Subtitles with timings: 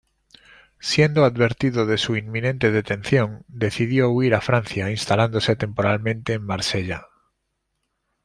[0.79, 7.05] Siendo advertido de su inminente detención, decidió huir a Francia, instalándose temporalmente en Marsella.